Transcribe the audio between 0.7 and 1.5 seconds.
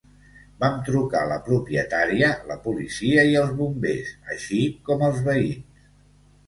trucar la